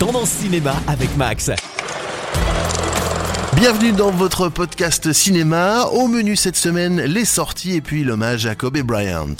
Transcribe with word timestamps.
Tendance 0.00 0.30
Cinéma 0.30 0.74
avec 0.86 1.14
Max. 1.18 1.50
Bienvenue 3.54 3.92
dans 3.92 4.10
votre 4.10 4.48
podcast 4.48 5.12
cinéma. 5.12 5.84
Au 5.92 6.08
menu 6.08 6.36
cette 6.36 6.56
semaine, 6.56 7.02
les 7.02 7.26
sorties 7.26 7.74
et 7.74 7.80
puis 7.82 8.02
l'hommage 8.02 8.46
à 8.46 8.54
Kobe 8.54 8.78
Bryant. 8.78 9.36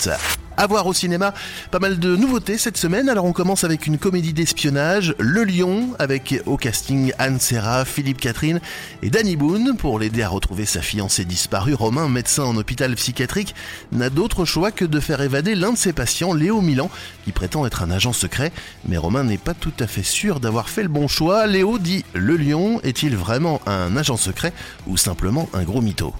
À 0.57 0.67
voir 0.67 0.85
au 0.85 0.93
cinéma, 0.93 1.33
pas 1.71 1.79
mal 1.79 1.97
de 1.97 2.15
nouveautés 2.15 2.57
cette 2.57 2.77
semaine. 2.77 3.09
Alors 3.09 3.25
on 3.25 3.31
commence 3.31 3.63
avec 3.63 3.87
une 3.87 3.97
comédie 3.97 4.33
d'espionnage, 4.33 5.15
Le 5.17 5.43
Lion, 5.43 5.95
avec 5.97 6.41
au 6.45 6.57
casting 6.57 7.13
Anne 7.17 7.39
Serra, 7.39 7.85
Philippe 7.85 8.19
Catherine 8.19 8.59
et 9.01 9.09
Danny 9.09 9.37
Boone. 9.37 9.75
Pour 9.77 9.97
l'aider 9.97 10.21
à 10.21 10.29
retrouver 10.29 10.65
sa 10.65 10.81
fiancée 10.81 11.25
disparue, 11.25 11.73
Romain, 11.73 12.09
médecin 12.09 12.43
en 12.43 12.57
hôpital 12.57 12.93
psychiatrique, 12.95 13.55
n'a 13.91 14.09
d'autre 14.09 14.45
choix 14.45 14.71
que 14.71 14.85
de 14.85 14.99
faire 14.99 15.21
évader 15.21 15.55
l'un 15.55 15.71
de 15.71 15.77
ses 15.77 15.93
patients, 15.93 16.33
Léo 16.33 16.61
Milan, 16.61 16.91
qui 17.23 17.31
prétend 17.31 17.65
être 17.65 17.81
un 17.81 17.89
agent 17.89 18.13
secret. 18.13 18.51
Mais 18.87 18.97
Romain 18.97 19.23
n'est 19.23 19.37
pas 19.37 19.53
tout 19.53 19.73
à 19.79 19.87
fait 19.87 20.03
sûr 20.03 20.39
d'avoir 20.39 20.69
fait 20.69 20.83
le 20.83 20.89
bon 20.89 21.07
choix. 21.07 21.47
Léo 21.47 21.79
dit 21.79 22.05
Le 22.13 22.35
Lion 22.37 22.81
est-il 22.83 23.15
vraiment 23.15 23.61
un 23.65 23.95
agent 23.97 24.17
secret 24.17 24.53
ou 24.85 24.97
simplement 24.97 25.49
un 25.53 25.63
gros 25.63 25.81
mytho? 25.81 26.13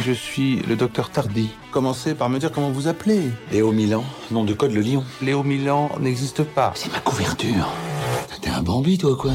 Je 0.00 0.12
suis 0.12 0.56
le 0.68 0.76
docteur 0.76 1.10
Tardy. 1.10 1.50
Commencez 1.70 2.14
par 2.14 2.28
me 2.28 2.38
dire 2.38 2.52
comment 2.52 2.70
vous 2.70 2.88
appelez. 2.88 3.30
Léo 3.52 3.72
Milan, 3.72 4.04
nom 4.30 4.44
de 4.44 4.52
code 4.52 4.72
le 4.72 4.80
lion. 4.80 5.04
Léo 5.22 5.42
Milan 5.42 5.90
n'existe 6.00 6.42
pas. 6.44 6.72
C'est 6.74 6.92
ma 6.92 7.00
couverture. 7.00 7.68
T'es 8.40 8.50
un 8.50 8.62
Bambi, 8.62 8.98
toi, 8.98 9.16
quoi 9.16 9.32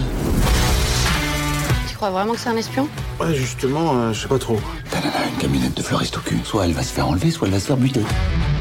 Tu 1.88 1.95
crois 1.95 2.12
vraiment 2.12 2.34
que 2.34 2.40
c'est 2.40 2.50
un 2.50 2.58
espion? 2.58 2.88
Ouais, 3.20 3.34
justement, 3.34 3.95
euh, 3.95 4.14
je 4.14 4.22
sais 4.22 4.27
pas 4.27 4.38
trop. 4.38 4.59
Tanana, 4.91 5.26
une 5.31 5.38
camionnette 5.41 5.76
de 5.76 5.81
fleuriste 5.81 6.17
au 6.17 6.22
cul. 6.22 6.40
Soit 6.44 6.66
elle 6.66 6.73
va 6.73 6.84
se 6.84 6.94
faire 6.94 7.08
enlever, 7.08 7.31
soit 7.31 7.48
elle 7.48 7.53
va 7.53 7.59
se 7.59 7.66
faire 7.66 7.78
buter. 7.78 8.02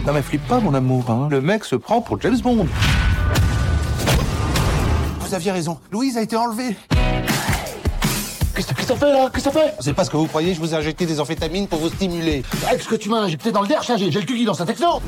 Non 0.07 0.13
mais 0.15 0.23
flippe 0.23 0.47
pas, 0.47 0.61
mon 0.61 0.73
amour. 0.75 1.11
Hein. 1.11 1.29
Le 1.31 1.41
mec 1.43 1.65
se 1.65 1.77
prend 1.77 2.01
pour 2.01 2.21
James 2.21 2.39
Bond. 2.41 2.67
Vous 5.21 5.35
aviez 5.35 5.53
raison. 5.53 5.79
Louise 5.93 6.17
a 6.17 6.23
été 6.23 6.37
enlevée. 6.37 6.77
Qu'est-ce 8.59 8.75
que 8.75 8.83
ça 8.83 8.97
fait, 8.97 9.13
là 9.13 9.31
Qu'est-ce 9.33 9.45
que 9.45 9.53
ça 9.53 9.61
fait 9.61 9.73
C'est 9.79 9.93
pas 9.93 10.03
ce 10.03 10.11
que 10.11 10.17
vous 10.17 10.27
croyez, 10.27 10.53
je 10.53 10.59
vous 10.59 10.75
ai 10.75 10.77
injecté 10.77 11.07
des 11.07 11.21
amphétamines 11.21 11.69
pour 11.69 11.79
vous 11.79 11.91
stimuler. 11.91 12.43
Avec 12.67 12.83
ce 12.83 12.89
que 12.89 12.97
tu 12.97 13.09
m'as 13.09 13.19
injecté 13.19 13.53
dans 13.53 13.63
le 13.63 13.69
derche, 13.69 13.87
là, 13.87 13.97
j'ai 13.97 14.11
le 14.11 14.23
cul 14.23 14.35
qui 14.37 14.45
dans 14.45 14.61
un 14.61 14.67
texto 14.67 15.01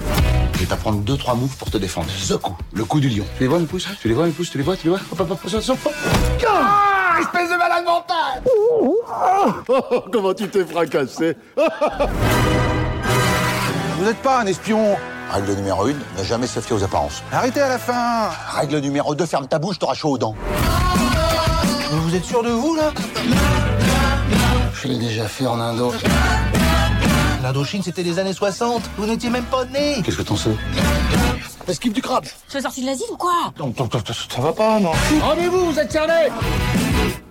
Je 0.53 0.61
vais 0.61 0.67
t'apprendre 0.67 0.99
deux, 1.01 1.17
trois 1.17 1.35
moves 1.35 1.57
pour 1.57 1.69
te 1.69 1.77
défendre. 1.77 2.07
Ce 2.17 2.35
coup, 2.35 2.57
le 2.73 2.85
coup 2.85 3.01
du 3.01 3.09
lion. 3.09 3.25
Tu 3.39 3.43
les 3.43 3.49
vois, 3.49 3.59
mes 3.59 3.67
pouces 3.67 3.89
Tu 4.01 4.07
les 4.07 4.15
vois, 4.15 4.27
mes 4.27 4.31
pouces 4.31 4.51
Tu 4.51 4.59
les 4.59 4.63
vois, 4.63 4.77
tu 4.77 4.85
les 4.85 4.91
vois? 4.91 5.01
Ah 6.47 7.17
Espèce 7.21 7.51
de 7.51 7.57
malade 7.57 7.85
mental 7.85 8.41
Comment 10.13 10.33
tu 10.33 10.49
t'es 10.49 10.65
fracassé 10.65 11.37
Vous 13.97 14.05
n'êtes 14.05 14.23
pas 14.23 14.43
un 14.43 14.47
espion. 14.47 14.97
Règle 15.33 15.55
numéro 15.55 15.89
une, 15.89 15.99
ne 16.17 16.23
jamais 16.23 16.47
se 16.47 16.61
fier 16.61 16.77
aux 16.77 16.85
apparences. 16.85 17.25
Arrêtez 17.33 17.63
à 17.63 17.69
la 17.69 17.79
fin. 17.81 18.29
Règle 18.55 18.79
numéro 18.79 19.17
deux, 19.17 19.27
ferme 19.27 19.49
ta 19.49 19.59
bouche, 19.59 19.81
t'auras 19.81 19.95
chaud 19.95 20.11
aux 20.11 20.19
dents. 20.19 20.37
Vous 21.93 22.15
êtes 22.15 22.25
sûr 22.25 22.43
de 22.45 22.51
vous, 22.51 22.77
là 22.77 22.93
Je 24.75 24.87
l'ai 24.87 24.99
déjà 24.99 25.27
fait 25.27 25.47
en 25.47 25.59
Indo. 25.59 25.93
L'Indochine, 27.43 27.83
c'était 27.83 28.05
les 28.05 28.19
années 28.21 28.33
60. 28.33 28.83
Vous 28.97 29.07
n'étiez 29.07 29.29
même 29.29 29.45
pas 29.45 29.65
né. 29.65 30.01
Qu'est-ce 30.05 30.19
que 30.19 30.23
t'en 30.23 30.37
sais 30.37 30.55
Esquive 31.67 31.93
du 31.93 32.01
crabe 32.01 32.27
Tu 32.49 32.57
es 32.57 32.61
sorti 32.61 32.83
de 32.83 32.87
l'asile 32.87 33.07
ou 33.13 33.17
quoi? 33.17 33.53
Non, 33.59 33.75
non, 33.77 33.89
non, 33.93 34.01
ça 34.05 34.41
va 34.41 34.53
pas, 34.53 34.79
non. 34.79 34.93
Rendez-vous, 35.21 35.73
vous 35.73 35.79
êtes 35.79 35.93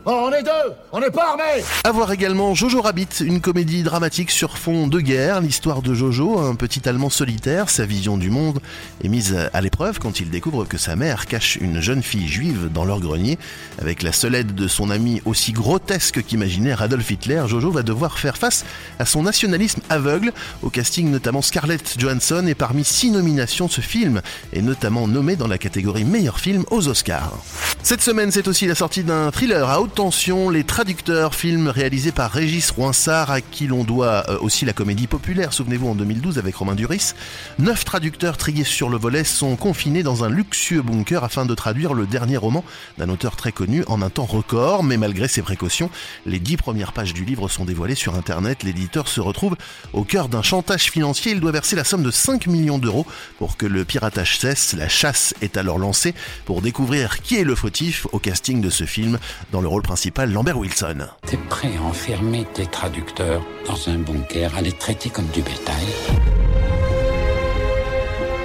cernés 0.05 0.19
On 0.19 0.31
est 0.31 0.43
deux, 0.43 0.73
on 0.91 0.99
n'est 0.99 1.11
pas 1.11 1.31
armés 1.31 1.63
À 1.83 1.91
voir 1.91 2.11
également 2.11 2.53
Jojo 2.55 2.81
Rabbit, 2.81 3.07
une 3.21 3.41
comédie 3.41 3.83
dramatique 3.83 4.31
sur 4.31 4.57
fond 4.57 4.87
de 4.87 4.99
guerre. 4.99 5.41
L'histoire 5.41 5.81
de 5.81 5.93
Jojo, 5.93 6.39
un 6.39 6.55
petit 6.55 6.87
Allemand 6.87 7.09
solitaire, 7.09 7.69
sa 7.69 7.85
vision 7.85 8.17
du 8.17 8.29
monde 8.29 8.59
est 9.03 9.09
mise 9.09 9.35
à 9.53 9.61
l'épreuve 9.61 9.99
quand 9.99 10.19
il 10.19 10.29
découvre 10.29 10.65
que 10.65 10.77
sa 10.77 10.95
mère 10.95 11.25
cache 11.25 11.57
une 11.57 11.81
jeune 11.81 12.03
fille 12.03 12.27
juive 12.27 12.69
dans 12.73 12.85
leur 12.85 12.99
grenier. 12.99 13.37
Avec 13.79 14.03
la 14.03 14.11
seule 14.11 14.35
aide 14.35 14.55
de 14.55 14.67
son 14.67 14.89
ami 14.89 15.21
aussi 15.25 15.51
grotesque 15.51 16.23
qu'imaginaire 16.23 16.81
Adolf 16.81 17.09
Hitler, 17.11 17.43
Jojo 17.47 17.71
va 17.71 17.83
devoir 17.83 18.19
faire 18.19 18.37
face 18.37 18.65
à 18.99 19.05
son 19.05 19.23
nationalisme 19.23 19.81
aveugle. 19.89 20.31
Au 20.63 20.69
casting 20.69 21.11
notamment 21.11 21.41
Scarlett 21.41 21.95
Johansson 21.97 22.45
et 22.47 22.55
parmi 22.55 22.83
six 22.83 23.11
nominations, 23.11 23.67
ce 23.67 23.81
film 23.81 24.21
est 24.53 24.61
notamment 24.61 25.07
nommé 25.07 25.35
dans 25.35 25.47
la 25.47 25.57
catégorie 25.57 26.05
meilleur 26.05 26.39
film 26.39 26.63
aux 26.71 26.87
Oscars. 26.87 27.37
Cette 27.83 28.01
semaine, 28.01 28.31
c'est 28.31 28.47
aussi 28.47 28.67
la 28.67 28.75
sortie 28.75 29.03
d'un 29.03 29.31
thriller 29.31 29.67
à 29.69 29.81
haute 29.81 29.88
tension, 29.89 30.49
Les 30.49 30.63
Traducteurs, 30.63 31.35
film 31.35 31.67
réalisé 31.67 32.11
par 32.11 32.31
Régis 32.31 32.71
Roinsard, 32.71 33.31
à 33.31 33.41
qui 33.41 33.67
l'on 33.67 33.83
doit 33.83 34.23
euh, 34.29 34.37
aussi 34.39 34.65
la 34.65 34.73
comédie 34.73 35.07
populaire, 35.07 35.53
souvenez-vous, 35.53 35.89
en 35.89 35.95
2012 35.95 36.37
avec 36.37 36.55
Romain 36.55 36.75
Duris. 36.75 37.13
Neuf 37.57 37.85
traducteurs 37.85 38.37
triés 38.37 38.63
sur 38.63 38.89
le 38.89 38.97
volet 38.97 39.23
sont 39.23 39.55
confinés 39.55 40.03
dans 40.03 40.23
un 40.23 40.29
luxueux 40.29 40.81
bunker 40.81 41.23
afin 41.23 41.45
de 41.45 41.53
traduire 41.55 41.93
le 41.93 42.05
dernier 42.05 42.37
roman 42.37 42.63
d'un 42.97 43.09
auteur 43.09 43.35
très 43.35 43.51
connu 43.51 43.83
en 43.87 44.01
un 44.01 44.09
temps 44.09 44.25
record, 44.25 44.83
mais 44.83 44.97
malgré 44.97 45.27
ses 45.27 45.41
précautions, 45.41 45.89
les 46.25 46.39
dix 46.39 46.57
premières 46.57 46.93
pages 46.93 47.13
du 47.13 47.25
livre 47.25 47.47
sont 47.47 47.65
dévoilées 47.65 47.95
sur 47.95 48.15
Internet. 48.15 48.63
L'éditeur 48.63 49.07
se 49.07 49.21
retrouve 49.21 49.55
au 49.93 50.03
cœur 50.03 50.29
d'un 50.29 50.41
chantage 50.41 50.91
financier. 50.91 51.31
Il 51.31 51.39
doit 51.39 51.51
verser 51.51 51.75
la 51.75 51.83
somme 51.83 52.03
de 52.03 52.11
5 52.11 52.47
millions 52.47 52.77
d'euros 52.77 53.05
pour 53.37 53.57
que 53.57 53.65
le 53.65 53.85
piratage 53.85 54.39
cesse. 54.39 54.73
La 54.73 54.89
chasse 54.89 55.33
est 55.41 55.57
alors 55.57 55.79
lancée 55.79 56.13
pour 56.45 56.61
découvrir 56.61 57.21
qui 57.21 57.37
est 57.37 57.43
le 57.43 57.55
fautif 57.55 58.07
au 58.11 58.19
casting 58.19 58.61
de 58.61 58.69
ce 58.69 58.85
film. 58.85 59.19
Dans 59.51 59.61
le 59.61 59.67
rôle 59.67 59.78
principal, 59.81 60.31
Lambert 60.31 60.57
Wilson. 60.57 61.07
T'es 61.25 61.37
prêt 61.37 61.71
à 61.77 61.83
enfermer 61.83 62.45
tes 62.53 62.65
traducteurs 62.65 63.41
dans 63.67 63.89
un 63.89 63.97
bunker, 63.97 64.55
à 64.57 64.61
les 64.61 64.71
traiter 64.71 65.09
comme 65.09 65.27
du 65.27 65.41
bétail? 65.41 65.85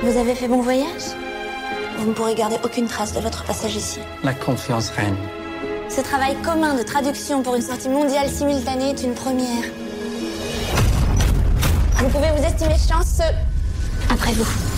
Vous 0.03 0.19
avez 0.19 0.35
fait 0.35 0.49
bon 0.49 0.61
voyage? 0.61 1.15
Vous 1.99 2.09
ne 2.09 2.13
pourrez 2.13 2.35
garder 2.35 2.57
aucune 2.65 2.87
trace 2.87 3.13
de 3.13 3.21
votre 3.21 3.45
passage 3.45 3.77
ici. 3.77 4.01
La 4.23 4.35
confiance 4.35 4.91
règne. 4.91 5.17
Ce 5.89 6.01
travail 6.01 6.37
commun 6.43 6.75
de 6.75 6.83
traduction 6.83 7.43
pour 7.43 7.55
une 7.55 7.63
sortie 7.63 7.89
mondiale 7.89 8.29
simultanée 8.29 8.91
est 8.91 9.03
une 9.03 9.15
première. 9.15 9.65
Vous 11.99 12.09
pouvez 12.09 12.31
vous 12.37 12.45
estimer 12.45 12.77
chanceux. 12.77 13.33
Après 14.11 14.33
vous. 14.33 14.74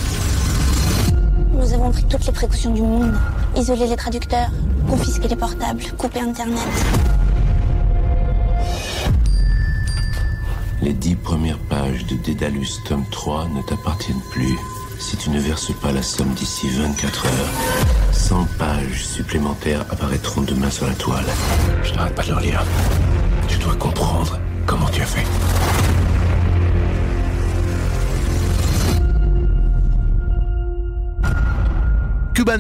Nous 1.67 1.75
avons 1.75 1.91
pris 1.91 2.05
toutes 2.05 2.25
les 2.25 2.33
précautions 2.33 2.73
du 2.73 2.83
monde. 2.83 3.13
Isoler 3.57 3.89
les 3.89 3.97
traducteurs, 3.97 4.51
confisquer 4.89 5.27
les 5.27 5.35
portables, 5.35 5.83
couper 5.99 6.21
Internet. 6.21 6.61
Les 10.81 10.93
dix 10.93 11.17
premières 11.17 11.59
pages 11.59 12.07
de 12.07 12.15
Dédalus 12.15 12.69
tome 12.85 13.05
3 13.11 13.49
ne 13.49 13.63
t'appartiennent 13.63 14.23
plus 14.31 14.57
si 15.01 15.17
tu 15.17 15.29
ne 15.31 15.41
verses 15.41 15.73
pas 15.83 15.91
la 15.91 16.03
somme 16.03 16.33
d'ici 16.35 16.69
24 16.69 17.27
heures. 17.27 17.51
100 18.13 18.47
pages 18.59 19.05
supplémentaires 19.05 19.85
apparaîtront 19.91 20.43
demain 20.43 20.71
sur 20.71 20.87
la 20.87 20.95
toile. 20.95 21.27
Je 21.83 21.93
n'arrête 21.95 22.15
pas 22.15 22.23
de 22.23 22.29
leur 22.29 22.41
lire. 22.41 22.65
Tu 23.49 23.59
dois 23.59 23.75
comprendre 23.75 23.96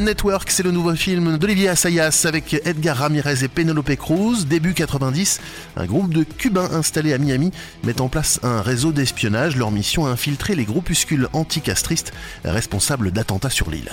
Network, 0.03 0.51
c'est 0.51 0.63
le 0.63 0.71
nouveau 0.71 0.95
film 0.95 1.39
d'Olivier 1.39 1.69
Assayas 1.69 2.25
avec 2.25 2.55
Edgar 2.65 2.97
Ramirez 2.99 3.45
et 3.45 3.49
Penelope 3.49 3.95
Cruz. 3.97 4.47
Début 4.47 4.75
90, 4.75 5.41
un 5.77 5.87
groupe 5.87 6.13
de 6.13 6.25
Cubains 6.25 6.71
installés 6.73 7.13
à 7.13 7.19
Miami 7.19 7.53
met 7.85 8.01
en 8.01 8.09
place 8.09 8.41
un 8.43 8.63
réseau 8.63 8.93
d'espionnage. 8.93 9.57
Leur 9.57 9.71
mission 9.71 10.07
infiltrer 10.07 10.55
les 10.55 10.65
groupuscules 10.65 11.29
anticastristes 11.33 12.13
responsables 12.45 13.11
d'attentats 13.11 13.51
sur 13.51 13.71
l'île. 13.71 13.91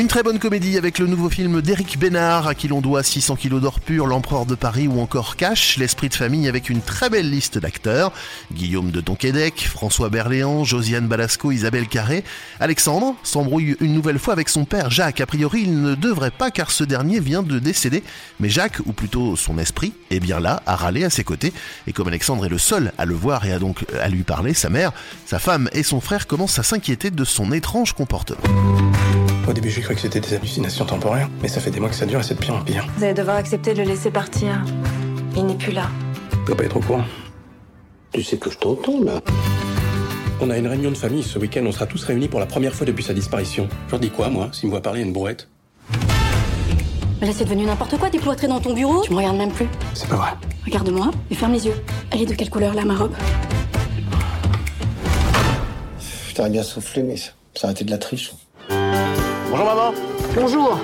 Une 0.00 0.08
très 0.08 0.22
bonne 0.22 0.38
comédie 0.38 0.78
avec 0.78 0.98
le 0.98 1.06
nouveau 1.06 1.28
film 1.28 1.60
d'Éric 1.60 1.98
Bénard, 1.98 2.48
à 2.48 2.54
qui 2.54 2.68
l'on 2.68 2.80
doit 2.80 3.02
600 3.02 3.36
kilos 3.36 3.60
d'or 3.60 3.80
pur, 3.80 4.06
L'Empereur 4.06 4.46
de 4.46 4.54
Paris 4.54 4.88
ou 4.88 4.98
encore 4.98 5.36
Cash, 5.36 5.76
l'esprit 5.76 6.08
de 6.08 6.14
famille 6.14 6.48
avec 6.48 6.70
une 6.70 6.80
très 6.80 7.10
belle 7.10 7.28
liste 7.28 7.58
d'acteurs. 7.58 8.10
Guillaume 8.50 8.92
de 8.92 9.02
Tonquédec, 9.02 9.68
François 9.68 10.08
Berléand, 10.08 10.64
Josiane 10.64 11.06
Balasco, 11.06 11.52
Isabelle 11.52 11.86
Carré. 11.86 12.24
Alexandre 12.60 13.14
s'embrouille 13.22 13.76
une 13.80 13.92
nouvelle 13.92 14.18
fois 14.18 14.32
avec 14.32 14.48
son 14.48 14.64
père 14.64 14.90
Jacques. 14.90 15.20
A 15.20 15.26
priori, 15.26 15.64
il 15.64 15.82
ne 15.82 15.94
devrait 15.94 16.30
pas 16.30 16.50
car 16.50 16.70
ce 16.70 16.82
dernier 16.82 17.20
vient 17.20 17.42
de 17.42 17.58
décéder. 17.58 18.02
Mais 18.40 18.48
Jacques, 18.48 18.80
ou 18.86 18.94
plutôt 18.94 19.36
son 19.36 19.58
esprit, 19.58 19.92
est 20.10 20.20
bien 20.20 20.40
là, 20.40 20.62
à 20.64 20.76
râler 20.76 21.04
à 21.04 21.10
ses 21.10 21.24
côtés. 21.24 21.52
Et 21.86 21.92
comme 21.92 22.08
Alexandre 22.08 22.46
est 22.46 22.48
le 22.48 22.56
seul 22.56 22.94
à 22.96 23.04
le 23.04 23.14
voir 23.14 23.44
et 23.44 23.52
à 23.52 23.58
donc 23.58 23.84
à 24.00 24.08
lui 24.08 24.22
parler, 24.22 24.54
sa 24.54 24.70
mère, 24.70 24.92
sa 25.26 25.38
femme 25.38 25.68
et 25.74 25.82
son 25.82 26.00
frère 26.00 26.26
commencent 26.26 26.58
à 26.58 26.62
s'inquiéter 26.62 27.10
de 27.10 27.24
son 27.24 27.52
étrange 27.52 27.92
comportement. 27.92 28.40
Au 29.46 29.52
début, 29.52 29.70
cru 29.90 29.96
que 29.96 30.00
c'était 30.02 30.20
des 30.20 30.34
hallucinations 30.34 30.84
temporaires, 30.84 31.28
mais 31.42 31.48
ça 31.48 31.60
fait 31.60 31.70
des 31.70 31.80
mois 31.80 31.88
que 31.88 31.96
ça 31.96 32.06
dure 32.06 32.20
et 32.20 32.22
c'est 32.22 32.34
de 32.34 32.40
pire 32.40 32.54
en 32.54 32.62
pire. 32.62 32.86
Vous 32.96 33.04
allez 33.04 33.14
devoir 33.14 33.36
accepter 33.36 33.74
de 33.74 33.78
le 33.78 33.88
laisser 33.88 34.10
partir. 34.10 34.62
Il 35.36 35.46
n'est 35.46 35.56
plus 35.56 35.72
là. 35.72 35.88
Tu 36.30 36.38
dois 36.46 36.56
pas 36.56 36.64
être 36.64 36.76
au 36.76 36.80
courant. 36.80 37.04
Tu 38.12 38.22
sais 38.22 38.36
que 38.36 38.50
je 38.50 38.58
t'entends, 38.58 39.02
là. 39.02 39.20
On 40.40 40.48
a 40.50 40.58
une 40.58 40.68
réunion 40.68 40.90
de 40.90 40.96
famille 40.96 41.22
ce 41.22 41.38
week-end, 41.38 41.62
on 41.66 41.72
sera 41.72 41.86
tous 41.86 42.04
réunis 42.04 42.28
pour 42.28 42.40
la 42.40 42.46
première 42.46 42.72
fois 42.74 42.86
depuis 42.86 43.02
sa 43.02 43.12
disparition. 43.14 43.68
Je 43.86 43.92
leur 43.92 44.00
dis 44.00 44.10
quoi, 44.10 44.28
moi, 44.28 44.48
s'ils 44.52 44.68
me 44.68 44.70
voient 44.70 44.80
parler 44.80 45.00
à 45.00 45.04
une 45.04 45.12
brouette 45.12 45.48
Mais 47.20 47.26
là, 47.26 47.32
c'est 47.34 47.44
devenu 47.44 47.64
n'importe 47.64 47.98
quoi, 47.98 48.10
t'es 48.10 48.18
cloîtré 48.18 48.46
dans 48.46 48.60
ton 48.60 48.72
bureau. 48.72 49.02
Tu 49.02 49.10
me 49.10 49.16
regardes 49.16 49.36
même 49.36 49.52
plus. 49.52 49.68
C'est 49.94 50.08
pas 50.08 50.16
vrai. 50.16 50.30
Regarde-moi 50.64 51.10
et 51.30 51.34
ferme 51.34 51.52
les 51.52 51.66
yeux. 51.66 51.74
Elle 52.12 52.22
est 52.22 52.26
de 52.26 52.34
quelle 52.34 52.50
couleur, 52.50 52.74
là, 52.74 52.84
ma 52.84 52.94
robe? 52.94 53.14
Je 56.28 56.34
t'aurais 56.34 56.50
bien 56.50 56.62
soufflé, 56.62 57.02
mais 57.02 57.16
ça, 57.16 57.30
ça 57.54 57.66
aurait 57.66 57.72
été 57.72 57.84
de 57.84 57.90
la 57.90 57.98
triche. 57.98 58.32
Bonjour 59.50 59.66
maman 59.66 59.92
Bonjour 60.36 60.80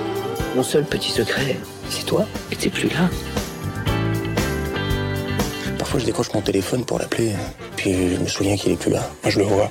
Mon 0.53 0.61
seul 0.61 0.83
petit 0.83 1.09
secret, 1.09 1.55
c'est 1.89 2.05
toi, 2.05 2.25
et 2.51 2.55
t'es 2.57 2.69
plus 2.69 2.89
là. 2.89 3.09
Parfois, 5.79 6.01
je 6.01 6.05
décroche 6.05 6.33
mon 6.33 6.41
téléphone 6.41 6.83
pour 6.83 6.99
l'appeler, 6.99 7.31
puis 7.77 8.15
je 8.15 8.19
me 8.19 8.27
souviens 8.27 8.57
qu'il 8.57 8.73
est 8.73 8.75
plus 8.75 8.91
là. 8.91 9.09
Moi, 9.23 9.31
je 9.31 9.39
le 9.39 9.45
vois. 9.45 9.69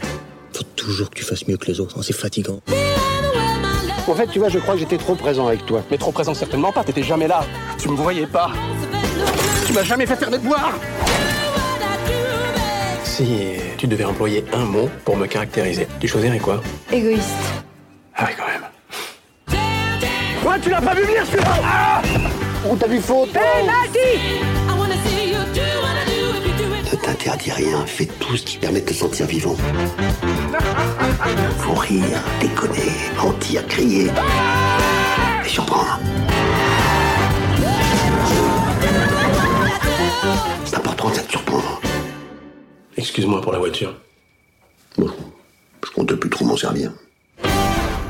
Faut 0.55 0.65
toujours 0.77 1.11
que 1.11 1.15
tu 1.17 1.25
fasses 1.25 1.47
mieux 1.47 1.59
que 1.59 1.67
les 1.67 1.79
autres, 1.79 1.99
hein, 1.99 2.03
c'est 2.03 2.15
fatigant. 2.15 2.61
En 4.09 4.15
fait, 4.15 4.29
tu 4.29 4.39
vois, 4.39 4.49
je 4.49 4.59
crois 4.61 4.75
que 4.75 4.81
j'étais 4.81 4.97
trop 4.97 5.15
présent 5.15 5.47
avec 5.47 5.67
toi. 5.67 5.83
Mais 5.91 5.99
trop 5.99 6.13
présent, 6.13 6.33
certainement 6.33 6.73
pas. 6.73 6.83
T'étais 6.83 7.03
jamais 7.03 7.29
là. 7.29 7.45
Tu 7.79 7.91
me 7.91 7.97
voyais 7.97 8.27
pas. 8.27 8.51
Tu 9.67 9.75
m'as 9.75 9.83
jamais 9.83 10.07
fait 10.07 10.17
faire 10.17 10.31
mes 10.31 10.39
devoirs. 10.39 10.73
Si 13.05 13.27
tu 13.77 13.87
devais 13.87 14.05
employer 14.05 14.45
un 14.55 14.65
mot 14.65 14.89
pour 15.05 15.17
me 15.19 15.27
caractériser, 15.27 15.87
tu 16.01 16.09
choisirais 16.09 16.39
quoi? 16.39 16.63
Égoïste. 16.91 17.35
Ah 18.15 18.25
même. 18.25 18.46
Tu 20.63 20.71
l'as 20.71 20.81
pas 20.81 20.95
vu 20.95 21.03
venir 21.03 21.25
celui-là 21.27 21.55
ah 21.65 22.03
Ou 22.69 22.77
t'as 22.77 22.87
vu 22.87 23.01
faute 23.01 23.29
Ne 26.93 26.97
t'interdis 26.97 27.51
rien, 27.51 27.85
fais 27.85 28.07
tout 28.07 28.37
ce 28.37 28.43
qui 28.43 28.57
permet 28.59 28.81
de 28.81 28.87
te 28.87 28.95
sentir 28.95 29.27
vivant. 29.27 29.57
Faut 31.59 31.75
rire, 31.75 32.23
déconner, 32.41 32.93
mentir, 33.23 33.67
crier. 33.67 34.07
Et 35.45 35.49
surprendre. 35.49 36.01
C'est 40.65 40.77
important 40.77 41.11
de 41.11 41.17
te 41.17 41.31
surprendre. 41.31 41.81
Excuse-moi 42.97 43.43
pour 43.43 43.53
la 43.53 43.59
voiture. 43.59 43.95
Bon, 44.97 45.11
je 45.85 45.91
compte 45.91 46.15
plus 46.15 46.31
trop 46.31 46.47
m'en 46.47 46.57
servir. 46.57 46.93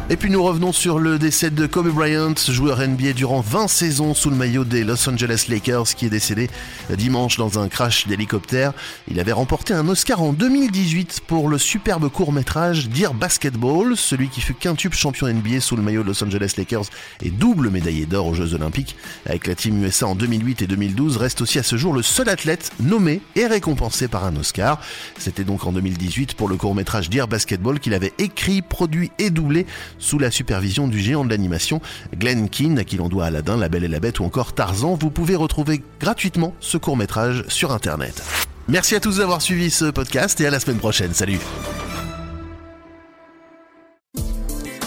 Et 0.08 0.16
puis 0.16 0.30
nous 0.30 0.40
revenons 0.40 0.72
sur 0.72 1.00
le 1.00 1.18
décès 1.18 1.50
de 1.50 1.66
Kobe 1.66 1.88
Bryant, 1.88 2.34
joueur 2.48 2.78
NBA 2.78 3.12
durant 3.14 3.40
20 3.40 3.66
saisons 3.66 4.14
sous 4.14 4.30
le 4.30 4.36
maillot 4.36 4.62
des 4.62 4.84
Los 4.84 5.08
Angeles 5.08 5.46
Lakers, 5.48 5.96
qui 5.96 6.06
est 6.06 6.10
décédé 6.10 6.48
dimanche 6.96 7.38
dans 7.38 7.58
un 7.58 7.68
crash 7.68 8.06
d'hélicoptère. 8.06 8.72
Il 9.10 9.18
avait 9.18 9.32
remporté 9.32 9.74
un 9.74 9.88
Oscar 9.88 10.22
en 10.22 10.32
2018 10.32 11.22
pour 11.26 11.48
le 11.48 11.58
superbe 11.58 12.08
court-métrage 12.08 12.88
Dear 12.88 13.14
Basketball, 13.14 13.96
celui 13.96 14.28
qui 14.28 14.40
fut 14.40 14.54
quintuple 14.54 14.96
champion 14.96 15.26
NBA 15.26 15.60
sous 15.60 15.74
le 15.74 15.82
maillot 15.82 16.04
de 16.04 16.06
Los 16.06 16.22
Angeles 16.22 16.54
Lakers 16.56 16.86
et 17.20 17.30
double 17.30 17.70
médaillé 17.70 18.06
d'or 18.06 18.28
aux 18.28 18.34
Jeux 18.34 18.54
Olympiques. 18.54 18.94
Avec 19.26 19.48
la 19.48 19.56
team 19.56 19.82
USA 19.82 20.06
en 20.06 20.14
2008 20.14 20.62
et 20.62 20.66
2012, 20.68 21.16
reste 21.16 21.40
aussi 21.40 21.58
à 21.58 21.64
ce 21.64 21.74
jour 21.74 21.92
le 21.92 22.02
seul 22.02 22.28
athlète 22.28 22.70
nommé 22.78 23.22
et 23.34 23.48
récompensé 23.48 24.06
par 24.06 24.24
un 24.24 24.36
Oscar. 24.36 24.80
C'était 25.18 25.42
donc 25.42 25.66
en 25.66 25.72
2018 25.72 26.34
pour 26.34 26.48
le 26.48 26.54
court-métrage 26.56 27.10
Dear 27.10 27.26
Basketball 27.26 27.80
qu'il 27.80 27.92
avait 27.92 28.12
écrit, 28.18 28.62
produit 28.62 29.10
et 29.18 29.30
doublé 29.30 29.66
sous 29.98 30.19
la 30.19 30.31
supervision 30.31 30.88
du 30.88 31.00
géant 31.00 31.25
de 31.25 31.31
l'animation 31.31 31.81
Glenn 32.16 32.48
Keane, 32.48 32.78
à 32.78 32.84
qui 32.84 32.96
l'on 32.96 33.08
doit 33.08 33.26
Aladdin, 33.26 33.56
La 33.56 33.69
Belle 33.69 33.84
et 33.84 33.88
la 33.88 34.00
Bête 34.00 34.20
ou 34.20 34.25
encore 34.25 34.54
Tarzan. 34.54 34.94
Vous 34.94 35.10
pouvez 35.10 35.37
retrouver 35.37 35.82
gratuitement 36.00 36.54
ce 36.60 36.76
court 36.78 36.96
métrage 36.96 37.44
sur 37.48 37.72
Internet. 37.72 38.22
Merci 38.69 38.94
à 38.94 39.00
tous 39.00 39.19
d'avoir 39.19 39.43
suivi 39.43 39.70
ce 39.70 39.87
podcast 39.87 40.40
et 40.40 40.46
à 40.46 40.50
la 40.50 40.60
semaine 40.60 40.78
prochaine. 40.78 41.14
Salut 41.14 41.40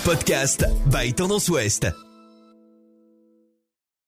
Podcast 0.04 0.66
by 0.88 1.14
Tendance 1.14 1.50
Ouest. 1.50 2.09